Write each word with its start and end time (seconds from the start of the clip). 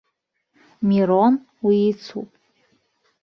Мирон 0.87 1.33
уицуп. 1.65 2.29